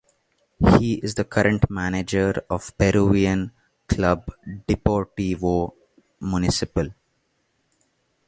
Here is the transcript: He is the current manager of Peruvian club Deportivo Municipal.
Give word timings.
He 0.79 0.95
is 0.95 1.13
the 1.13 1.23
current 1.23 1.69
manager 1.69 2.33
of 2.49 2.75
Peruvian 2.75 3.51
club 3.87 4.31
Deportivo 4.67 5.73
Municipal. 6.19 6.87